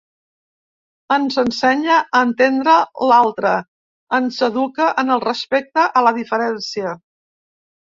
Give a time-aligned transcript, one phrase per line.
[1.15, 2.73] Ens ensenya a entendre
[3.11, 3.53] l’altre,
[4.21, 6.99] ens educa en el respecte a la diferència.